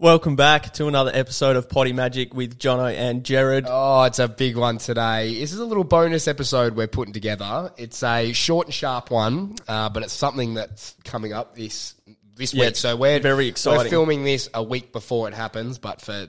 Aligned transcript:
Welcome 0.00 0.34
back 0.34 0.72
to 0.74 0.86
another 0.88 1.10
episode 1.12 1.56
of 1.56 1.68
Body 1.68 1.92
Majic 1.92 2.32
with 2.32 2.58
Jono 2.58 2.90
and 2.90 3.22
Jared. 3.22 3.66
Oh, 3.68 4.04
it's 4.04 4.18
a 4.18 4.28
big 4.28 4.56
one 4.56 4.78
today. 4.78 5.34
This 5.38 5.52
is 5.52 5.58
a 5.58 5.64
little 5.66 5.84
bonus 5.84 6.26
episode 6.26 6.74
we're 6.74 6.86
putting 6.86 7.12
together. 7.12 7.70
It's 7.76 8.02
a 8.02 8.32
short 8.32 8.68
and 8.68 8.72
sharp 8.72 9.10
one, 9.10 9.56
uh, 9.68 9.90
but 9.90 10.02
it's 10.02 10.14
something 10.14 10.54
that's 10.54 10.96
coming 11.04 11.34
up 11.34 11.54
this 11.54 11.96
this 12.34 12.54
Yeah, 12.54 12.68
week. 12.68 12.76
So 12.76 12.96
we're 12.96 13.20
very 13.20 13.52
We're 13.66 13.88
filming 13.90 14.24
this 14.24 14.48
a 14.54 14.62
week 14.62 14.90
before 14.90 15.28
it 15.28 15.34
happens, 15.34 15.76
but 15.76 16.00
for 16.00 16.28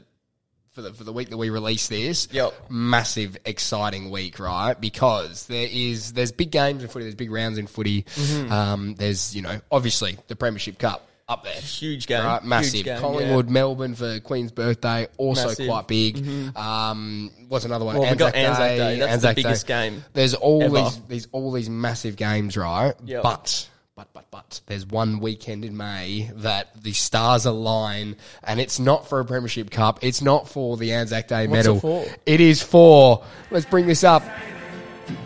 for 0.73 0.81
the 0.81 0.93
for 0.93 1.05
the 1.05 1.13
week 1.13 1.29
that 1.29 1.37
we 1.37 1.49
release 1.49 1.87
this, 1.87 2.27
Yep. 2.29 2.53
massive 2.69 3.37
exciting 3.45 4.11
week, 4.11 4.37
right? 4.37 4.73
Because 4.79 5.47
there 5.47 5.69
is 5.71 6.11
there's 6.11 6.33
big 6.33 6.51
games 6.51 6.83
in 6.83 6.89
footy, 6.89 7.05
there's 7.05 7.15
big 7.15 7.31
rounds 7.31 7.57
in 7.57 7.67
footy. 7.67 8.03
Mm-hmm. 8.03 8.51
Um, 8.51 8.95
there's 8.95 9.33
you 9.33 9.41
know 9.41 9.61
obviously 9.71 10.17
the 10.27 10.35
Premiership 10.35 10.77
Cup 10.77 11.07
up 11.31 11.43
there. 11.43 11.53
Huge 11.53 12.07
game. 12.07 12.23
Right, 12.23 12.43
massive. 12.43 12.73
Huge 12.73 12.85
game, 12.85 12.99
Collingwood, 12.99 13.49
Melbourne 13.49 13.95
for 13.95 14.19
Queen's 14.19 14.51
birthday, 14.51 15.07
also 15.17 15.47
Massive. 15.47 15.65
Mm-hmm. 15.65 15.71
quite 15.71 15.87
big. 15.87 16.57
Um, 16.57 17.31
what's 17.47 17.65
another 17.65 17.85
one? 17.85 17.95
Well, 17.95 18.03
we 18.03 18.09
Anzac 18.09 18.33
got 18.33 18.35
Anzac 18.35 18.57
Day. 18.57 18.77
Day. 18.77 18.99
That's 18.99 19.21
the 19.23 19.33
biggest 19.33 19.67
Day. 19.67 19.89
game 19.89 20.03
There's 20.13 20.33
all 20.33 20.63
ever. 20.63 20.75
these, 20.75 21.01
these, 21.07 21.27
all 21.31 21.51
these 21.51 21.69
massive 21.69 22.15
games, 22.17 22.57
right? 22.57 22.93
Yep. 23.05 23.23
But, 23.23 23.69
but, 23.95 24.13
but, 24.13 24.25
but, 24.29 24.61
there's 24.65 24.85
one 24.85 25.19
weekend 25.19 25.63
in 25.63 25.77
May 25.77 26.29
that 26.35 26.81
the 26.83 26.91
stars 26.91 27.45
align, 27.45 28.17
and 28.43 28.59
it's 28.59 28.79
not 28.79 29.07
for 29.07 29.19
a 29.19 29.25
Premiership 29.25 29.69
Cup. 29.71 29.99
It's 30.01 30.21
not 30.21 30.49
for 30.49 30.75
the 30.77 30.93
Anzac 30.93 31.27
Day 31.27 31.47
What's 31.47 31.67
medal. 31.67 31.77
it 31.77 31.81
for? 31.81 32.05
It 32.25 32.41
is 32.41 32.61
for. 32.61 33.23
Let's 33.51 33.65
bring 33.65 33.87
this 33.87 34.03
up. 34.03 34.23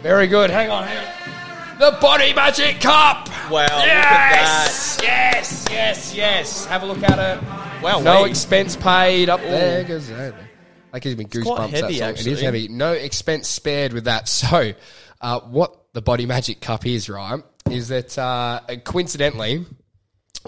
Very 0.02 0.28
good. 0.28 0.50
Hang 0.50 0.70
on, 0.70 0.84
hang 0.84 0.98
on. 0.98 1.80
The 1.80 1.98
Body 2.00 2.32
Majic 2.34 2.80
Cup. 2.80 3.30
Wow, 3.52 3.62
look 3.62 3.72
at 3.72 4.32
yes, 4.36 4.98
yes, 5.02 5.66
yes, 5.70 6.16
yes. 6.16 6.66
Have 6.66 6.84
a 6.84 6.86
look 6.86 7.04
at 7.04 7.20
it. 7.20 7.44
Wow, 7.84 8.00
no 8.00 8.24
wait. 8.24 8.32
expense 8.32 8.76
paid 8.76 9.30
up 9.30 9.40
there. 9.42 9.84
'cause, 9.86 10.10
uh, 10.10 10.32
That 10.92 11.00
gives 11.02 11.16
me 11.18 11.26
goosebumps. 11.26 11.44
quite 11.46 11.72
that 11.72 11.82
heavy, 11.84 11.98
song. 12.00 12.10
It 12.10 12.20
is 12.20 12.26
actually. 12.28 12.44
heavy. 12.44 12.68
No 12.70 12.94
expense 12.94 13.48
spared 13.48 13.94
with 13.94 14.06
that. 14.06 14.28
So, 14.36 14.74
uh, 15.22 15.40
what 15.42 15.76
the 15.94 16.02
Body 16.02 16.26
Majic 16.26 16.60
Cup 16.62 16.86
is, 16.86 17.08
right, 17.10 17.42
is 17.70 17.90
that 17.90 18.18
uh, 18.18 18.62
coincidentally, 18.84 19.66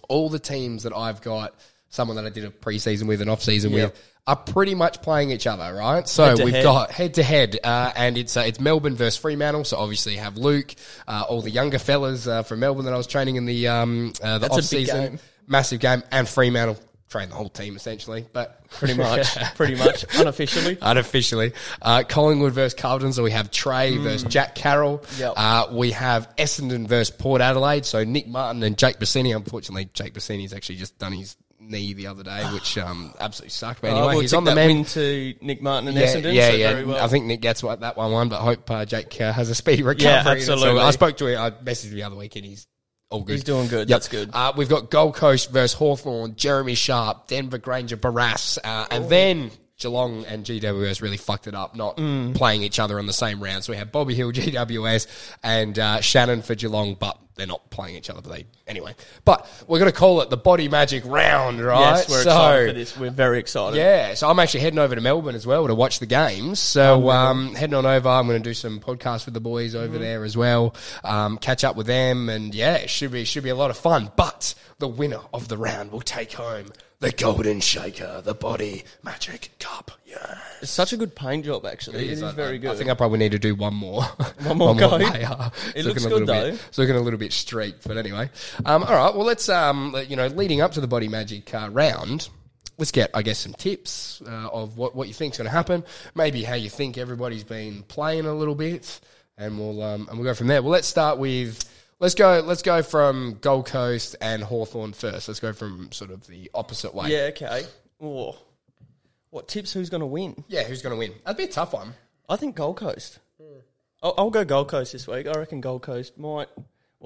all 0.09 0.29
the 0.29 0.39
teams 0.39 0.83
that 0.83 0.93
I've 0.93 1.21
got, 1.21 1.53
someone 1.89 2.15
that 2.17 2.25
I 2.25 2.29
did 2.29 2.45
a 2.45 2.49
preseason 2.49 3.07
with, 3.07 3.21
an 3.21 3.29
off 3.29 3.41
season 3.43 3.71
with, 3.73 3.93
are 4.27 4.35
pretty 4.35 4.75
much 4.75 5.01
playing 5.01 5.31
each 5.31 5.47
other, 5.47 5.73
right? 5.73 6.07
So 6.07 6.25
Head 6.25 6.39
we've 6.45 6.53
head. 6.53 6.63
got 6.63 6.91
head 6.91 7.13
to 7.15 7.23
head, 7.23 7.57
uh, 7.63 7.93
and 7.95 8.17
it's 8.17 8.35
uh, 8.37 8.41
it's 8.41 8.59
Melbourne 8.59 8.95
versus 8.95 9.17
Fremantle. 9.17 9.63
So 9.63 9.77
obviously 9.77 10.13
you 10.13 10.19
have 10.19 10.37
Luke, 10.37 10.75
uh, 11.07 11.23
all 11.27 11.41
the 11.41 11.49
younger 11.49 11.79
fellas 11.79 12.27
uh, 12.27 12.43
from 12.43 12.59
Melbourne 12.59 12.85
that 12.85 12.93
I 12.93 12.97
was 12.97 13.07
training 13.07 13.37
in 13.37 13.45
the 13.45 13.67
um, 13.69 14.11
uh, 14.21 14.33
the 14.37 14.47
That's 14.49 14.57
off 14.57 14.63
season, 14.65 15.01
game. 15.11 15.19
massive 15.47 15.79
game, 15.79 16.03
and 16.11 16.27
Fremantle 16.27 16.77
train 17.09 17.29
the 17.29 17.35
whole 17.35 17.47
team 17.47 17.77
essentially, 17.77 18.25
but 18.33 18.67
pretty 18.69 18.93
much. 18.97 19.33
pretty 19.55 19.75
much. 19.75 20.03
Unofficially. 20.19 20.77
unofficially. 20.81 21.53
Uh, 21.81 22.03
Collingwood 22.03 22.51
versus 22.51 22.73
Carlton. 22.73 23.13
So 23.13 23.23
we 23.23 23.31
have 23.31 23.49
Trey 23.49 23.95
versus 23.95 24.23
Jack 24.25 24.55
Carroll. 24.55 24.99
Mm. 24.99 25.19
Yep. 25.19 25.33
Uh, 25.37 25.67
we 25.71 25.91
have 25.91 26.27
Essendon 26.37 26.85
versus 26.85 27.15
Port 27.15 27.39
Adelaide. 27.39 27.85
So 27.85 28.03
Nick 28.03 28.27
Martin 28.27 28.61
and 28.61 28.77
Jake 28.77 28.99
Pasini. 28.99 29.33
Unfortunately, 29.33 29.89
Jake 29.93 30.13
Pasini's 30.15 30.51
actually 30.51 30.75
just 30.75 30.97
done 30.99 31.13
his 31.13 31.37
knee 31.69 31.93
the 31.93 32.07
other 32.07 32.23
day, 32.23 32.43
which 32.53 32.77
um, 32.77 33.13
absolutely 33.19 33.49
sucked. 33.51 33.81
But 33.81 33.91
anyway, 33.91 34.07
we'll 34.07 34.19
he's 34.21 34.33
on 34.33 34.43
the 34.43 34.55
win 34.55 34.85
to 34.85 35.33
Nick 35.41 35.61
Martin 35.61 35.87
and 35.89 35.97
Yeah, 35.97 36.05
Essendon. 36.05 36.33
yeah, 36.33 36.49
so 36.49 36.55
yeah. 36.55 36.83
well. 36.83 37.03
I 37.03 37.07
think 37.07 37.25
Nick 37.25 37.41
gets 37.41 37.61
what 37.63 37.79
that 37.81 37.97
one 37.97 38.11
won, 38.11 38.29
but 38.29 38.39
hope 38.41 38.69
uh, 38.71 38.85
Jake 38.85 39.19
uh, 39.21 39.31
has 39.33 39.49
a 39.49 39.55
speedy 39.55 39.83
recovery. 39.83 40.41
So 40.41 40.53
absolutely. 40.53 40.81
I 40.81 40.91
spoke 40.91 41.17
to 41.17 41.27
him. 41.27 41.39
I 41.39 41.51
messaged 41.51 41.89
him 41.91 41.95
the 41.95 42.03
other 42.03 42.15
week, 42.15 42.35
and 42.35 42.45
he's 42.45 42.67
all 43.09 43.21
good. 43.23 43.33
He's 43.33 43.43
doing 43.43 43.67
good. 43.67 43.87
Yep. 43.89 43.95
That's 43.95 44.07
good. 44.07 44.29
Uh, 44.33 44.53
we've 44.57 44.69
got 44.69 44.89
Gold 44.91 45.15
Coast 45.15 45.51
versus 45.51 45.73
Hawthorn, 45.77 46.35
Jeremy 46.35 46.75
Sharp, 46.75 47.27
Denver 47.27 47.57
Grainger-Barras, 47.57 48.59
uh, 48.63 48.87
and 48.91 49.09
then 49.09 49.51
Geelong 49.79 50.25
and 50.25 50.43
GWS 50.43 51.01
really 51.01 51.17
fucked 51.17 51.47
it 51.47 51.53
up, 51.55 51.75
not 51.75 51.97
Mm. 51.97 52.35
playing 52.35 52.63
each 52.63 52.79
other 52.79 52.97
on 52.99 53.05
the 53.05 53.13
same 53.13 53.41
round. 53.41 53.63
So 53.63 53.71
we 53.73 53.77
have 53.77 53.91
Bobby 53.91 54.13
Hill, 54.15 54.31
GWS, 54.33 55.07
and 55.43 55.77
uh, 55.79 56.01
Shannon 56.01 56.41
for 56.41 56.55
Geelong, 56.55 56.95
but 56.99 57.17
they're 57.37 57.47
not 57.47 57.69
playing 57.69 57.95
each 57.95 58.09
other. 58.09 58.21
But 58.21 58.31
they 58.31 58.45
anyway. 58.67 58.95
But 59.25 59.47
we're 59.67 59.79
going 59.79 59.91
to 59.91 59.97
call 59.97 60.21
it 60.21 60.29
the 60.29 60.37
Body 60.37 60.67
Majic 60.69 61.03
Round, 61.05 61.61
right? 61.61 61.79
yes, 61.79 62.09
we're 62.09 62.23
so, 62.23 62.29
excited 62.29 62.69
for 62.69 62.73
this. 62.73 62.97
We're 62.97 63.09
very 63.11 63.39
excited. 63.39 63.77
yeah, 63.77 64.13
so 64.13 64.29
I'm 64.29 64.39
actually 64.39 64.61
heading 64.61 64.79
over 64.79 64.95
to 64.95 65.01
Melbourne 65.01 65.35
as 65.35 65.45
well 65.47 65.67
to 65.67 65.75
watch 65.75 65.99
the 65.99 66.05
games. 66.05 66.59
So 66.59 67.09
um, 67.09 67.53
heading 67.55 67.75
on 67.75 67.85
over, 67.85 68.09
I'm 68.09 68.27
going 68.27 68.41
to 68.41 68.49
do 68.49 68.53
some 68.53 68.79
podcasts 68.79 69.25
with 69.25 69.33
the 69.33 69.39
boys 69.41 69.75
over 69.75 69.87
Mm-hmm. 69.87 70.01
there 70.01 70.23
as 70.25 70.35
well. 70.35 70.75
Um, 71.03 71.37
catch 71.37 71.63
up 71.63 71.75
with 71.75 71.87
them, 71.87 72.27
and 72.29 72.53
yeah, 72.53 72.75
it 72.75 72.89
should 72.89 73.11
be 73.11 73.23
should 73.23 73.43
be 73.43 73.49
a 73.49 73.55
lot 73.55 73.69
of 73.69 73.77
fun. 73.77 74.11
But 74.15 74.53
the 74.79 74.87
winner 74.87 75.19
of 75.33 75.47
the 75.47 75.57
round 75.57 75.91
will 75.91 76.01
take 76.01 76.33
home 76.33 76.71
the 76.99 77.11
Golden 77.11 77.59
Shaker, 77.59 78.21
the 78.23 78.33
Body 78.33 78.83
Majic 79.05 79.49
Cup. 79.59 79.91
Yeah, 80.05 80.37
It's 80.61 80.71
such 80.71 80.93
a 80.93 80.97
good 80.97 81.15
paint 81.15 81.45
job, 81.45 81.65
actually. 81.65 82.05
It 82.05 82.11
is 82.11 82.23
I- 82.23 82.31
very 82.31 82.57
good. 82.57 82.71
I 82.71 82.75
think 82.75 82.89
I 82.89 82.95
probably 82.95 83.19
need 83.19 83.33
to 83.33 83.39
do 83.39 83.53
one 83.53 83.75
more. 83.75 84.03
One 84.43 84.57
more 84.57 84.75
go? 84.75 84.95
layer. 84.95 85.51
It 85.75 85.85
looks 85.85 86.03
looking 86.03 86.05
a 86.05 86.09
good, 86.09 86.11
little 86.11 86.19
bit- 86.19 86.27
though. 86.27 86.59
It's 86.69 86.77
looking 86.77 86.95
a 86.95 86.99
little 87.01 87.19
bit 87.19 87.33
streaked, 87.33 87.87
but 87.87 87.97
anyway. 87.97 88.29
Um, 88.65 88.83
all 88.83 88.95
right, 88.95 89.13
well, 89.13 89.25
let's, 89.25 89.47
um, 89.49 89.95
you 90.07 90.15
know, 90.15 90.27
leading 90.27 90.61
up 90.61 90.71
to 90.73 90.81
the 90.81 90.87
Body 90.87 91.07
Majic 91.07 91.53
uh, 91.53 91.69
round, 91.69 92.29
let's 92.77 92.91
get, 92.91 93.11
I 93.13 93.21
guess, 93.21 93.37
some 93.39 93.53
tips 93.53 94.21
uh, 94.25 94.49
of 94.51 94.77
what, 94.77 94.95
what 94.95 95.07
you 95.07 95.13
think's 95.13 95.37
going 95.37 95.45
to 95.45 95.51
happen, 95.51 95.83
maybe 96.15 96.43
how 96.43 96.55
you 96.55 96.69
think 96.69 96.97
everybody's 96.97 97.43
been 97.43 97.83
playing 97.83 98.25
a 98.25 98.33
little 98.33 98.55
bit, 98.55 98.99
and 99.37 99.59
we'll, 99.59 99.83
um, 99.83 100.07
and 100.09 100.17
we'll 100.17 100.25
go 100.27 100.33
from 100.33 100.47
there. 100.47 100.61
Well, 100.63 100.71
let's 100.71 100.87
start 100.87 101.19
with. 101.19 101.63
Let's 101.99 102.13
go. 102.15 102.41
Let's 102.45 102.61
go 102.61 102.83
from 102.83 103.39
Gold 103.41 103.65
Coast 103.65 104.15
and 104.21 104.43
Hawthorn 104.43 104.93
first. 104.93 105.27
Let's 105.27 105.39
go 105.39 105.51
from 105.53 105.91
sort 105.91 106.11
of 106.11 106.27
the 106.27 106.51
opposite 106.53 106.93
way. 106.93 107.09
yeah, 107.09 107.29
okay. 107.29 107.63
Oh. 107.99 108.37
What 109.31 109.47
tips? 109.47 109.73
Who's 109.73 109.89
going 109.89 110.01
to 110.01 110.07
win? 110.07 110.43
Yeah. 110.47 110.63
Who's 110.63 110.81
going 110.81 110.93
to 110.93 110.99
win? 110.99 111.13
That'd 111.25 111.37
be 111.37 111.43
a 111.45 111.47
tough 111.47 111.73
one. 111.73 111.93
I 112.29 112.35
think 112.35 112.55
Gold 112.55 112.77
Coast. 112.77 113.19
I'll, 114.03 114.13
I'll 114.17 114.29
go 114.29 114.45
Gold 114.45 114.69
Coast 114.69 114.93
this 114.93 115.07
week. 115.07 115.27
I 115.27 115.31
reckon 115.31 115.59
Gold 115.59 115.81
Coast 115.81 116.17
might. 116.19 116.47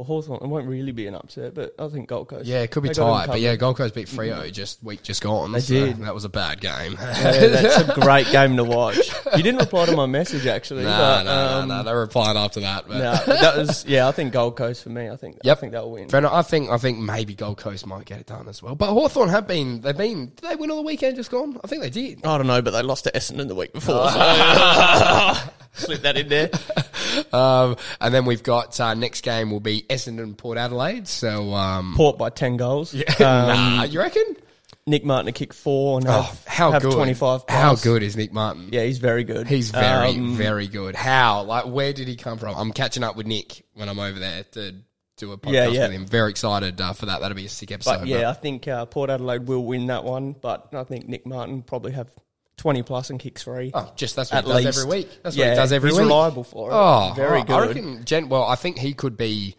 Well, 0.02 0.08
Hawthorn, 0.08 0.40
it 0.42 0.48
won't 0.48 0.68
really 0.68 0.92
be 0.94 1.06
an 1.06 1.14
upset, 1.14 1.54
but 1.54 1.76
I 1.78 1.88
think 1.88 2.10
Gold 2.10 2.28
Coast. 2.28 2.48
Yeah, 2.48 2.64
it 2.64 2.72
could 2.72 2.82
be 2.82 2.90
They 2.90 2.96
got 2.96 3.08
'em 3.08 3.18
tight, 3.20 3.28
but 3.28 3.40
yeah, 3.40 3.50
covered. 3.50 3.60
Gold 3.60 3.78
Coast 3.78 3.94
beat 3.94 4.08
Freo 4.08 4.36
mm-hmm. 4.36 4.52
just 4.52 4.84
week 4.84 5.04
just 5.04 5.22
gone. 5.22 5.52
They 5.52 5.60
so 5.60 5.74
did. 5.76 5.98
That 5.98 6.16
was 6.16 6.26
a 6.26 6.30
bad 6.30 6.60
game. 6.60 6.98
Yeah, 7.22 7.48
that's 7.48 7.90
a 7.90 8.02
great 8.02 8.32
game 8.32 8.58
to 8.58 8.64
watch. 8.64 8.98
You 9.36 9.44
didn't 9.44 9.60
reply 9.60 9.86
to 9.86 9.96
my 9.96 10.08
message 10.08 10.48
actually. 10.48 10.86
No, 10.86 10.90
but, 10.90 11.24
no, 11.24 11.32
um, 11.32 11.68
no, 11.68 11.78
no. 11.78 11.84
They 11.84 11.94
replied 11.94 12.36
after 12.36 12.62
that. 12.62 12.88
But. 12.88 12.98
no, 12.98 13.36
that 13.36 13.58
was 13.58 13.86
yeah. 13.86 14.08
I 14.08 14.12
think 14.12 14.34
Gold 14.34 14.56
Coast 14.56 14.82
for 14.82 14.90
me. 14.90 15.08
I 15.08 15.16
think 15.18 15.38
Yep. 15.44 15.58
I 15.58 15.60
think 15.60 15.72
they'll 15.74 15.92
win. 15.92 16.10
Fair 16.10 16.20
enough. 16.20 16.34
I 16.34 16.42
think 16.42 16.72
I 16.72 16.78
think 16.78 16.98
maybe 16.98 17.36
Gold 17.36 17.58
Coast 17.58 17.86
might 17.86 18.06
get 18.06 18.20
it 18.20 18.26
done 18.26 18.48
as 18.48 18.64
well. 18.64 18.74
But 18.74 18.92
Hawthorn 18.92 19.30
have 19.30 19.46
been 19.46 19.82
they've 19.82 19.96
been 19.96 20.32
did 20.36 20.50
they 20.50 20.56
win 20.56 20.72
on 20.72 20.78
the 20.78 20.84
weekend 20.84 21.16
just 21.16 21.30
gone? 21.30 21.60
I 21.64 21.68
think 21.68 21.84
they 21.84 21.92
did. 21.92 22.26
I 22.26 22.38
don't 22.38 22.48
know, 22.48 22.62
but 22.64 22.72
they 22.72 22.82
lost 22.82 23.04
to 23.04 23.12
Essendon 23.12 23.48
the 23.48 23.56
week 23.56 23.74
before. 23.74 23.96
Oh. 23.98 24.10
So 24.10 24.20
uh, 24.20 25.48
slip 25.74 26.02
that 26.02 26.18
in 26.18 26.28
there. 26.28 26.50
Um, 27.34 27.78
and 28.00 28.14
then 28.14 28.26
we've 28.26 28.44
got 28.44 28.80
uh, 28.80 28.94
next 28.94 29.22
game 29.22 29.52
will 29.52 29.60
be 29.60 29.84
Essendon 29.90 30.36
Port 30.38 30.58
Adelaide. 30.58 31.08
So 31.08 31.54
um, 31.54 31.94
Port 31.96 32.18
by 32.18 32.30
ten 32.30 32.58
goals. 32.58 32.94
Um, 32.94 33.02
nah, 33.20 33.84
you 33.84 34.00
reckon? 34.00 34.36
Nick 34.88 35.06
Martin 35.06 35.28
to 35.28 35.32
kick 35.32 35.54
four 35.54 36.00
and 36.00 36.08
have, 36.08 36.24
Oh, 36.26 36.38
how 36.48 36.72
have 36.72 36.82
good? 36.82 36.94
twenty 36.94 37.14
five. 37.14 37.44
How 37.48 37.76
good 37.76 38.02
is 38.02 38.18
Nick 38.18 38.34
Martin? 38.34 38.70
Yeah, 38.72 38.84
he's 38.84 38.98
very 38.98 39.24
good. 39.24 39.48
He's 39.48 39.70
very, 39.70 40.10
Um, 40.10 40.36
very 40.36 40.68
good. 40.68 40.96
How? 40.96 41.44
Like, 41.44 41.66
where 41.66 41.94
did 41.94 42.08
he 42.08 42.16
come 42.16 42.38
from? 42.40 42.56
I'm 42.58 42.72
catching 42.74 43.04
up 43.04 43.16
with 43.16 43.28
Nick 43.28 43.64
when 43.76 43.90
I'm 43.90 44.00
over 44.00 44.18
there 44.18 44.44
to 44.54 44.76
do 45.18 45.32
a 45.34 45.38
podcast 45.38 45.54
Yeah, 45.54 45.68
yeah. 45.68 45.82
with 45.84 45.92
him. 45.92 46.06
Very 46.08 46.32
excited 46.32 46.82
uh, 46.82 46.94
for 46.94 47.06
that. 47.06 47.22
That'll 47.22 47.36
be 47.36 47.46
a 47.46 47.50
sick 47.50 47.72
episode. 47.72 48.00
But 48.00 48.08
yeah, 48.08 48.28
I 48.30 48.34
think 48.34 48.68
uh, 48.68 48.86
Port 48.88 49.12
Adelaide 49.12 49.48
will 49.48 49.64
win 49.64 49.86
that 49.88 50.04
one. 50.04 50.34
But 50.34 50.70
I 50.74 50.84
think 50.84 51.08
Nick 51.08 51.28
Martin 51.28 51.62
probably 51.62 51.92
have 51.92 52.10
twenty 52.62 52.84
plus 52.84 53.10
and 53.10 53.20
kicks 53.20 53.44
free. 53.44 53.72
Oh, 53.74 53.92
just 53.96 54.16
that's 54.16 54.32
what 54.32 54.38
At 54.40 54.46
he 54.46 54.52
does 54.52 54.66
least. 54.66 54.80
every 54.80 54.90
week. 55.00 55.10
That's 55.24 55.36
what 55.36 55.50
he 55.50 55.56
does 55.56 55.72
every 55.74 55.90
he's 55.90 55.98
week. 55.98 56.06
reliable 56.08 56.44
for 56.44 56.70
it. 56.70 56.74
Oh, 56.74 57.14
very 57.16 57.40
I- 57.40 57.44
good. 57.44 57.54
I 57.54 57.66
reckon, 57.68 58.06
Jen, 58.06 58.30
well, 58.30 58.44
I 58.44 58.56
think 58.56 58.78
he 58.78 58.94
could 58.94 59.18
be 59.18 59.56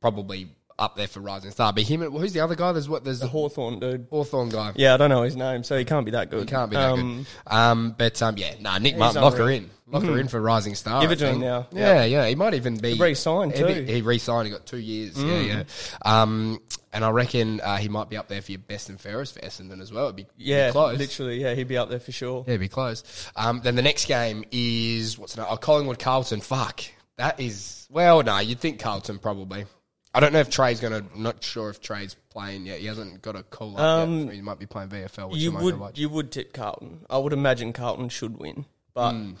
probably 0.00 0.48
up 0.78 0.96
there 0.96 1.06
for 1.06 1.20
rising 1.20 1.50
star. 1.50 1.72
But 1.72 1.84
him, 1.84 2.00
who's 2.02 2.32
the 2.32 2.40
other 2.40 2.54
guy? 2.56 2.72
There's 2.72 2.88
what? 2.88 3.04
There's 3.04 3.20
the 3.20 3.28
Hawthorn 3.28 3.78
dude. 3.78 4.06
Hawthorn 4.10 4.48
guy. 4.48 4.72
Yeah, 4.76 4.94
I 4.94 4.96
don't 4.96 5.10
know 5.10 5.22
his 5.22 5.36
name, 5.36 5.62
so 5.64 5.78
he 5.78 5.84
can't 5.84 6.04
be 6.04 6.12
that 6.12 6.30
good. 6.30 6.40
He 6.40 6.46
can't 6.46 6.70
be 6.70 6.76
that 6.76 6.90
Um, 6.92 7.26
good. 7.46 7.52
Um, 7.54 7.94
but 7.96 8.20
um, 8.22 8.36
yeah, 8.36 8.54
nah, 8.60 8.78
Nick 8.78 8.96
Martin, 8.96 9.22
lock 9.22 9.34
her 9.36 9.50
in, 9.50 9.70
lock 9.86 10.02
her 10.02 10.18
in 10.18 10.28
for 10.28 10.40
rising 10.40 10.74
star. 10.74 11.00
Give 11.02 11.12
it 11.12 11.18
to 11.20 11.28
him 11.28 11.40
now. 11.40 11.66
Yeah, 11.72 12.04
yeah, 12.04 12.26
he 12.26 12.34
might 12.34 12.54
even 12.54 12.78
be 12.78 12.94
He 12.94 13.02
re-signed 13.02 13.52
he 13.52 13.58
too. 13.58 13.64
Mm. 13.66 13.88
He 13.88 14.02
re-signed. 14.02 14.46
He 14.48 14.52
got 14.52 14.66
two 14.66 14.78
years. 14.78 15.22
Yeah, 15.22 15.40
yeah. 15.40 15.62
Um, 16.04 16.60
and 16.92 17.04
I 17.04 17.10
reckon 17.10 17.60
uh, 17.60 17.76
he 17.76 17.88
might 17.88 18.08
be 18.08 18.16
up 18.16 18.28
there 18.28 18.40
for 18.42 18.52
your 18.52 18.60
best 18.60 18.88
and 18.88 19.00
fairest 19.00 19.34
for 19.34 19.40
Essendon 19.40 19.80
as 19.80 19.92
well. 19.92 20.04
It'd 20.04 20.16
be, 20.16 20.26
Yeah, 20.36 20.68
be 20.68 20.72
close. 20.72 20.98
literally. 20.98 21.40
Yeah, 21.42 21.54
he'd 21.54 21.68
be 21.68 21.76
up 21.76 21.88
there 21.88 21.98
for 22.00 22.12
sure. 22.12 22.44
Yeah, 22.46 22.52
it'd 22.54 22.60
be 22.60 22.68
close. 22.68 23.02
Um, 23.36 23.60
then 23.62 23.74
the 23.76 23.82
next 23.82 24.06
game 24.06 24.44
is 24.52 25.18
what's 25.18 25.34
the 25.34 25.42
name? 25.42 25.50
Oh, 25.52 25.56
Collingwood 25.56 25.98
Carlton. 25.98 26.40
Fuck, 26.40 26.82
that 27.16 27.38
is 27.40 27.86
well. 27.90 28.22
No, 28.22 28.38
you'd 28.38 28.60
think 28.60 28.80
Carlton 28.80 29.18
probably. 29.18 29.66
I 30.14 30.20
don't 30.20 30.32
know 30.32 30.38
if 30.40 30.48
Trey's 30.48 30.80
gonna. 30.80 31.02
Not 31.16 31.42
sure 31.42 31.70
if 31.70 31.80
Trey's 31.80 32.14
playing 32.30 32.66
yet. 32.66 32.78
He 32.80 32.86
hasn't 32.86 33.20
got 33.20 33.34
a 33.36 33.42
call 33.42 33.74
up 33.74 33.80
Um, 33.80 34.18
yet. 34.20 34.26
So 34.28 34.32
he 34.34 34.40
might 34.42 34.58
be 34.60 34.66
playing 34.66 34.90
VFL. 34.90 35.30
Which 35.30 35.40
You 35.40 35.50
I 35.50 35.54
might 35.54 35.62
would 35.64 35.78
watch. 35.80 35.98
you 35.98 36.08
would 36.08 36.30
tip 36.30 36.52
Carlton. 36.52 37.04
I 37.10 37.18
would 37.18 37.32
imagine 37.32 37.72
Carlton 37.72 38.08
should 38.10 38.38
win, 38.38 38.64
but 38.94 39.10
Hmm. 39.12 39.32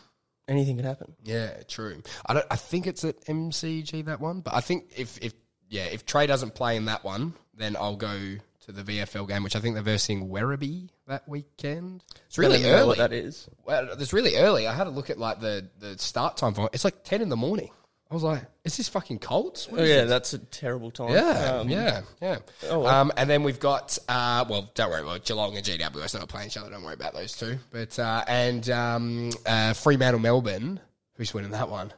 anything 0.48 0.76
can 0.76 0.84
happen. 0.84 1.14
Yeah, 1.22 1.62
true. 1.68 2.02
I 2.26 2.34
don't. 2.34 2.46
I 2.50 2.56
think 2.56 2.86
it's 2.88 3.04
at 3.04 3.20
MCG 3.26 4.02
that 4.06 4.20
one, 4.20 4.40
but 4.40 4.52
I 4.54 4.60
think 4.60 4.86
if 4.96 5.16
if 5.22 5.32
yeah 5.68 5.84
if 5.84 6.04
Trey 6.04 6.26
doesn't 6.26 6.54
play 6.54 6.76
in 6.76 6.86
that 6.86 7.04
one, 7.04 7.34
then 7.56 7.76
I'll 7.76 7.96
go 7.96 8.18
to 8.66 8.72
the 8.72 8.82
VFL 8.82 9.28
game, 9.28 9.42
which 9.44 9.54
I 9.54 9.60
think 9.60 9.74
they're 9.74 9.82
versing 9.82 10.28
Werribee 10.28 10.88
that 11.06 11.28
weekend. 11.28 12.02
It's 12.26 12.38
really 12.38 12.62
Don't 12.62 12.72
know 12.72 12.76
early. 12.78 12.86
what 12.88 12.98
that 12.98 13.12
is. 13.12 13.46
Well, 13.64 13.90
it's 13.92 14.12
really 14.14 14.36
early. 14.36 14.66
I 14.66 14.72
had 14.74 14.86
a 14.86 14.90
look 14.90 15.08
at 15.10 15.18
like 15.18 15.38
the 15.40 15.68
the 15.78 15.98
start 15.98 16.36
time 16.36 16.54
for 16.54 16.64
it. 16.66 16.70
It's 16.72 16.84
like 16.84 17.04
ten 17.04 17.20
in 17.22 17.28
the 17.28 17.36
morning. 17.36 17.70
I 18.10 18.14
was 18.14 18.22
like, 18.22 18.42
is 18.64 18.76
this 18.76 18.88
fucking 18.88 19.18
Colts? 19.18 19.68
What 19.68 19.80
Oh 19.80 19.82
is 19.82 19.88
yeah, 19.88 20.02
this? 20.02 20.08
that's 20.10 20.34
a 20.34 20.38
terrible 20.38 20.90
time. 20.90 21.10
Yeah, 21.10 21.56
Um, 21.60 21.68
yeah, 21.68 22.02
yeah. 22.22 22.38
oh, 22.70 22.80
well. 22.80 22.86
um, 22.86 23.12
and 23.16 23.28
then 23.28 23.42
we've 23.42 23.58
got, 23.58 23.98
uh, 24.08 24.44
well, 24.48 24.70
don't 24.74 24.90
worry 24.90 25.02
about 25.02 25.24
Geelong 25.24 25.56
and 25.56 25.64
GWS 25.66 26.18
not 26.18 26.28
playing 26.28 26.48
each 26.48 26.56
other. 26.56 26.70
Don't 26.70 26.84
worry 26.84 26.94
about 26.94 27.14
those 27.14 27.32
two. 27.32 27.58
But 27.72 27.98
uh, 27.98 28.22
and 28.28 28.68
um, 28.70 29.30
uh, 29.46 29.72
Fremantle, 29.72 30.20
Melbourne. 30.20 30.78
Who's 31.14 31.32
winning 31.34 31.52
that 31.52 31.68
one? 31.68 31.92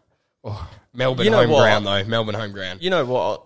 Oh, 0.44 0.70
Melbourne 0.94 1.24
You 1.24 1.30
know 1.32 1.38
home 1.38 1.50
what? 1.50 1.60
ground 1.62 1.86
though. 1.86 2.04
Melbourne 2.04 2.34
home 2.36 2.52
ground. 2.52 2.82
You 2.82 2.90
know 2.90 3.04
what? 3.04 3.42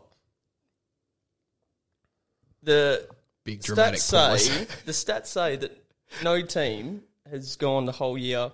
The 2.62 3.08
Big 3.44 3.62
dramatic 3.62 4.00
stats 4.00 4.10
pause. 4.30 4.44
say 4.50 4.64
the 4.84 4.92
stats 4.92 5.26
say 5.26 5.56
that 5.56 5.76
no 6.22 6.42
team 6.42 7.02
has 7.30 7.56
gone 7.56 7.86
the 7.86 7.92
whole 7.92 8.18
year 8.18 8.52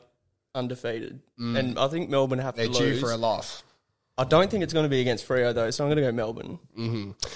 undefeated, 0.54 1.20
and 1.38 1.78
I 1.78 1.88
think 1.88 2.08
Melbourne 2.08 2.38
have 2.38 2.54
Mm. 2.54 2.56
They're 2.56 2.66
to 2.68 2.72
due 2.72 2.84
lose. 2.84 3.00
for 3.00 3.10
a 3.10 3.16
loss. 3.16 3.62
I 4.18 4.24
don't 4.24 4.50
think 4.50 4.62
it's 4.62 4.72
going 4.72 4.84
to 4.84 4.88
be 4.90 5.00
against 5.00 5.28
Freo 5.28 5.52
though, 5.54 5.70
so 5.70 5.84
I'm 5.84 5.90
going 5.90 6.02
to 6.02 6.02
go 6.02 6.12
Melbourne. 6.12 6.58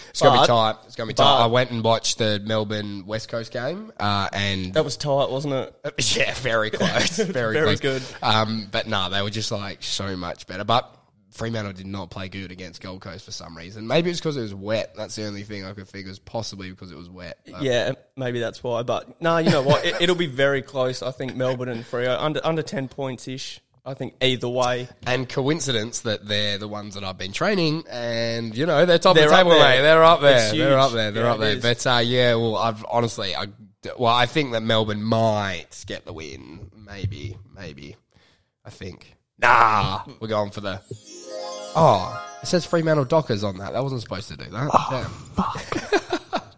It's 0.08 0.20
gonna 0.22 0.40
be 0.40 0.46
tight. 0.46 0.76
It's 0.86 0.96
gonna 0.96 1.08
be 1.08 1.14
tight. 1.14 1.42
I 1.42 1.46
went 1.46 1.70
and 1.70 1.84
watched 1.84 2.16
the 2.18 2.40
Melbourne 2.42 3.04
West 3.06 3.28
Coast 3.28 3.52
game, 3.52 3.92
uh, 4.00 4.28
and 4.32 4.72
That 4.72 4.84
was 4.84 4.96
tight, 4.96 5.30
wasn't 5.30 5.54
it? 5.54 5.94
Yeah, 6.16 6.32
very 6.34 6.70
close. 6.70 7.18
Very, 7.18 7.54
Very 7.54 7.76
close. 7.76 7.80
good. 7.80 8.02
Um, 8.22 8.68
but 8.70 8.86
no, 8.86 9.10
they 9.10 9.20
were 9.22 9.30
just 9.30 9.52
like 9.52 9.82
so 9.82 10.16
much 10.16 10.46
better. 10.46 10.64
But 10.64 10.96
Fremantle 11.32 11.72
did 11.74 11.86
not 11.86 12.10
play 12.10 12.28
good 12.28 12.50
against 12.50 12.80
Gold 12.80 13.02
Coast 13.02 13.24
for 13.26 13.30
some 13.30 13.56
reason. 13.56 13.86
Maybe 13.86 14.10
it's 14.10 14.18
because 14.18 14.36
it 14.36 14.42
was 14.42 14.54
wet. 14.54 14.94
That's 14.96 15.14
the 15.16 15.26
only 15.26 15.42
thing 15.42 15.64
I 15.64 15.74
could 15.74 15.86
think 15.86 16.06
was 16.06 16.18
possibly 16.18 16.70
because 16.70 16.90
it 16.90 16.96
was 16.98 17.08
wet. 17.10 17.38
But 17.50 17.62
Yeah, 17.62 17.92
maybe 18.16 18.40
that's 18.40 18.62
why. 18.64 18.82
But 18.82 19.20
no, 19.20 19.36
you 19.38 19.50
know 19.50 19.62
what? 19.62 19.84
It, 19.90 20.00
it'll 20.00 20.16
be 20.16 20.26
very 20.26 20.62
close. 20.62 21.02
I 21.02 21.10
think 21.10 21.36
Melbourne 21.36 21.68
and 21.68 21.84
Freo 21.84 22.16
under 22.18 22.40
under 22.44 22.62
ten 22.62 22.88
points 22.88 23.28
ish. 23.28 23.60
I 23.84 23.94
think 23.94 24.14
either 24.20 24.48
way. 24.48 24.88
And 25.06 25.28
coincidence 25.28 26.00
that 26.00 26.26
they're 26.26 26.58
the 26.58 26.68
ones 26.68 26.94
that 26.94 27.04
I've 27.04 27.16
been 27.18 27.32
training, 27.32 27.84
and 27.90 28.56
you 28.56 28.66
know 28.66 28.84
they're 28.84 28.98
top 28.98 29.14
They're 29.16 29.24
of 29.24 29.30
the 29.30 29.36
table, 29.36 29.50
mate. 29.52 29.80
They're 29.80 30.04
up 30.04 30.20
there. 30.20 30.52
They're 30.52 30.78
up 30.78 30.92
there. 30.92 31.10
They're 31.10 31.24
Yeah, 31.24 31.32
up 31.32 31.38
there. 31.40 31.56
But 31.60 31.86
uh, 31.86 31.98
yeah, 32.04 32.34
well, 32.34 32.56
I've 32.56 32.84
honestly, 32.90 33.34
I 33.34 33.46
well, 33.98 34.12
I 34.14 34.26
think 34.26 34.52
that 34.52 34.62
Melbourne 34.62 35.02
might 35.02 35.84
get 35.86 36.04
the 36.04 36.12
win. 36.12 36.70
Maybe, 36.76 37.36
maybe. 37.56 37.96
I 38.64 38.70
think. 38.70 39.16
Nah, 39.38 40.02
we're 40.20 40.28
going 40.28 40.50
for 40.50 40.60
the. 40.60 40.80
Oh, 41.74 42.26
it 42.42 42.46
says 42.46 42.66
Fremantle 42.66 43.06
Dockers 43.06 43.42
on 43.42 43.56
that. 43.58 43.72
That 43.72 43.82
wasn't 43.82 44.02
supposed 44.02 44.28
to 44.28 44.36
do 44.36 44.44
that. 44.50 44.70
Damn. 44.90 46.50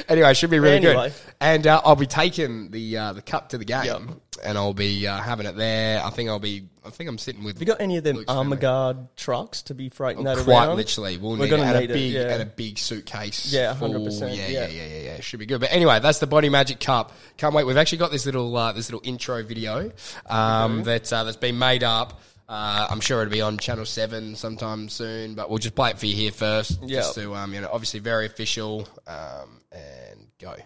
anyway, 0.08 0.30
it 0.30 0.36
should 0.36 0.50
be 0.50 0.58
really 0.58 0.76
Anyway. 0.76 1.08
good. 1.10 1.14
And 1.40 1.66
uh, 1.66 1.82
I'll 1.84 1.96
be 1.96 2.06
taking 2.06 2.70
the 2.70 2.96
uh, 2.96 3.12
the 3.12 3.22
cup 3.22 3.50
to 3.50 3.58
the 3.58 3.64
game, 3.64 3.84
Yep. 3.84 4.00
And 4.42 4.56
I'll 4.56 4.74
be 4.74 5.06
uh, 5.06 5.18
having 5.18 5.46
it 5.46 5.56
there. 5.56 6.02
I 6.04 6.10
think 6.10 6.28
I'll 6.30 6.38
be. 6.38 6.64
I 6.84 6.90
think 6.90 7.08
I'm 7.10 7.18
sitting 7.18 7.44
with. 7.44 7.56
Have 7.56 7.62
you 7.62 7.66
got 7.66 7.80
any 7.80 7.96
of 7.98 8.04
them 8.04 8.16
Luke's 8.16 8.28
armor 8.32 8.42
family. 8.56 8.56
guard 8.58 9.16
trucks 9.16 9.62
to 9.62 9.74
be 9.74 9.88
freighting 9.88 10.24
that 10.24 10.38
Quite 10.38 10.66
around? 10.68 10.76
literally, 10.76 11.16
we'll 11.18 11.32
We're 11.32 11.44
need 11.44 11.50
gonna 11.50 11.64
it. 11.64 11.76
A 11.76 11.80
need 11.80 11.90
it, 11.90 11.92
big 11.92 12.12
yeah. 12.14 12.20
and 12.32 12.42
a 12.42 12.46
big 12.46 12.78
suitcase. 12.78 13.52
Yeah, 13.52 13.74
full- 13.74 13.90
100%, 13.90 14.20
Yeah, 14.20 14.26
yeah, 14.28 14.48
yeah. 14.48 14.66
yeah, 14.68 14.86
yeah, 14.86 15.02
yeah. 15.02 15.20
Should 15.20 15.40
be 15.40 15.46
good. 15.46 15.60
But 15.60 15.72
anyway, 15.72 16.00
that's 16.00 16.18
the 16.20 16.26
Body 16.26 16.48
Majic 16.48 16.80
Cup. 16.80 17.12
Can't 17.36 17.54
wait. 17.54 17.64
We've 17.66 17.76
actually 17.76 17.98
got 17.98 18.10
this 18.10 18.24
little 18.26 18.56
uh, 18.56 18.72
this 18.72 18.90
little 18.90 19.06
intro 19.06 19.42
video 19.42 19.92
um, 20.26 20.84
that 20.84 21.12
uh, 21.12 21.24
that's 21.24 21.36
been 21.36 21.58
made 21.58 21.82
up. 21.84 22.20
Uh, 22.48 22.88
I'm 22.90 23.00
sure 23.00 23.20
it'll 23.22 23.30
be 23.30 23.42
on 23.42 23.58
Channel 23.58 23.84
Seven 23.84 24.34
sometime 24.34 24.88
soon, 24.88 25.34
but 25.34 25.50
we'll 25.50 25.58
just 25.58 25.76
play 25.76 25.90
it 25.90 25.98
for 26.00 26.06
you 26.06 26.16
here 26.16 26.32
first, 26.32 26.80
Yeah. 26.82 27.00
just 27.00 27.14
to 27.14 27.34
um, 27.34 27.54
you 27.54 27.60
know, 27.60 27.68
obviously 27.72 28.00
very 28.00 28.26
official. 28.26 28.88
Um, 29.06 29.60
and 29.70 30.26
go. 30.40 30.56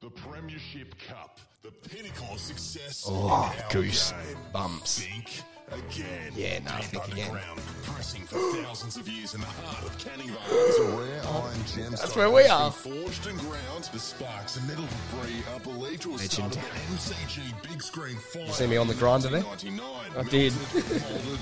The 0.00 0.08
Premiership 0.08 0.94
Cup, 1.06 1.38
the 1.62 1.70
pinnacle 1.88 2.26
of 2.32 2.38
success. 2.40 3.04
Oh, 3.08 3.28
ah, 3.30 3.54
goose 3.70 4.12
game. 4.12 4.36
bumps. 4.52 5.00
Think 5.02 5.42
again. 5.70 6.32
Yeah, 6.34 6.58
no, 6.60 6.70
Deep 6.76 6.84
think 6.86 7.08
again. 7.12 7.30
underground, 7.30 7.60
Pressing 7.84 8.22
for 8.22 8.38
thousands 8.62 8.96
of 8.96 9.06
years 9.08 9.34
in 9.34 9.40
the 9.40 9.46
heart 9.46 9.84
of 9.84 9.98
Canning 9.98 10.28
Vale. 10.28 10.38
It's 10.50 10.78
a 10.78 10.84
rare 10.84 11.22
iron 11.22 11.58
gemstone. 11.58 11.90
That's 12.00 12.16
where 12.16 12.30
we 12.30 12.44
are. 12.46 12.70
been 12.70 13.02
Forged 13.02 13.26
and 13.26 13.38
ground. 13.40 13.84
The 13.92 13.98
sparks 13.98 14.56
and 14.56 14.66
metal 14.68 14.84
debris 14.84 15.42
are 15.54 15.60
believed 15.60 16.02
to 16.02 16.12
have 16.12 16.20
Legend. 16.20 16.52
started 16.54 16.72
the 16.72 16.94
MCG 16.94 17.70
big 17.70 17.82
screen 17.82 18.16
fire. 18.16 18.46
see 18.48 18.66
me 18.66 18.76
on 18.78 18.88
the 18.88 18.94
grinder 18.94 19.28
there? 19.28 19.42
1999. 19.42 20.26
I 20.26 20.28
did. 20.30 20.52
Melted, 20.54 21.02
molded, 21.10 21.40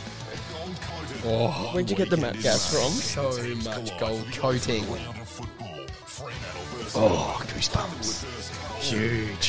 gold-coated. 0.52 1.22
Oh, 1.24 1.70
Where'd 1.72 1.90
you 1.90 1.96
get 1.96 2.10
the 2.10 2.16
mat 2.16 2.34
gas 2.40 2.72
from? 2.72 2.90
so 2.90 3.54
much 3.64 3.98
gold 4.00 4.26
coating. 4.32 4.84
Round 4.92 5.18
of 5.20 5.28
football. 5.28 5.74
Oh, 6.94 7.40
goosebumps. 7.48 8.24
Huge. 8.80 9.47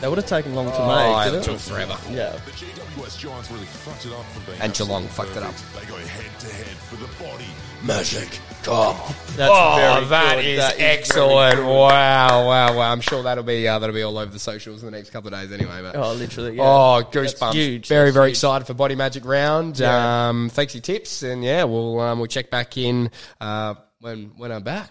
They 0.00 0.08
would 0.08 0.16
have 0.18 0.26
taken 0.26 0.54
long 0.54 0.66
to 0.66 0.78
Oh, 0.78 0.86
make, 1.18 1.26
it 1.26 1.30
didn't 1.30 1.44
took 1.44 1.54
it? 1.56 1.60
forever. 1.60 1.96
Yeah. 2.10 2.30
The 2.46 2.50
GWS 2.52 3.18
Giants 3.18 3.50
really 3.50 3.66
fucked 3.66 4.06
it 4.06 4.12
up 4.12 4.24
for 4.32 4.40
being 4.46 4.60
And 4.62 4.70
absolute 4.70 4.86
Geelong 4.88 5.08
fucked 5.08 5.36
it 5.36 5.42
up. 5.42 5.54
They 5.78 5.86
go 5.86 5.96
head 5.96 6.40
to 6.40 6.46
head 6.54 6.66
for 6.66 6.96
the 6.96 7.06
body. 7.22 7.44
Magic 7.82 8.40
Cup. 8.62 8.96
That's 9.36 9.50
oh, 9.54 9.76
very 9.76 10.04
that 10.06 10.34
good. 10.36 10.44
is 10.46 10.58
That 10.58 10.74
is 10.74 10.80
excellent! 10.80 11.64
wow, 11.64 12.46
wow, 12.46 12.76
wow! 12.76 12.92
I'm 12.92 13.00
sure 13.00 13.22
that'll 13.22 13.42
be 13.44 13.66
uh, 13.66 13.78
that'll 13.78 13.94
be 13.94 14.02
all 14.02 14.18
over 14.18 14.30
the 14.30 14.38
socials 14.38 14.82
in 14.82 14.90
the 14.90 14.96
next 14.96 15.10
couple 15.10 15.32
of 15.32 15.40
days, 15.40 15.50
anyway. 15.52 15.80
But 15.82 15.96
Oh, 15.96 16.12
literally. 16.12 16.56
Yeah. 16.56 16.62
oh, 16.64 17.00
That's 17.10 17.34
goosebumps! 17.34 17.52
huge. 17.54 17.88
Very, 17.88 18.06
That's 18.06 18.14
very 18.14 18.28
huge. 18.28 18.36
excited 18.36 18.66
for 18.66 18.74
Body 18.74 18.96
Majic 18.96 19.24
Round. 19.24 19.78
Yeah. 19.78 20.28
Um, 20.28 20.50
thanks 20.50 20.72
for 20.72 20.76
your 20.78 20.82
tips, 20.82 21.22
and 21.22 21.42
yeah, 21.42 21.64
we'll 21.64 22.00
um, 22.00 22.18
we'll 22.18 22.26
check 22.26 22.50
back 22.50 22.76
in 22.76 23.10
uh, 23.40 23.74
when 24.00 24.32
when 24.36 24.52
I'm 24.52 24.62
back. 24.62 24.90